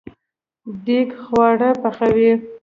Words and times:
دیګ 0.85 1.09
خواړه 1.25 1.69
پخوي 1.81 2.31